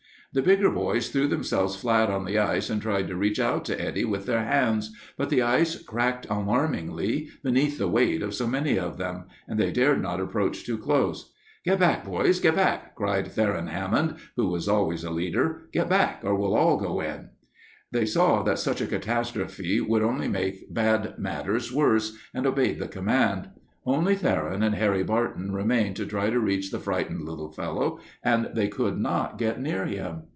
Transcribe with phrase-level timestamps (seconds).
[0.33, 3.77] The bigger boys threw themselves flat on the ice and tried to reach out to
[3.77, 8.79] Eddie with their hands, but the ice cracked alarmingly beneath the weight of so many
[8.79, 11.33] of them, and they dared not approach too close.
[11.65, 15.63] "Get back, boys, get back!" cried Theron Hammond, who was always a leader.
[15.73, 17.31] "Get back, or we'll all go in."
[17.91, 22.87] They saw that such a catastrophe would only make bad matters worse and obeyed the
[22.87, 23.49] command.
[23.83, 28.51] Only Theron and Harry Barton remained to try to reach the frightened little fellow, and
[28.53, 30.25] they could not get near him.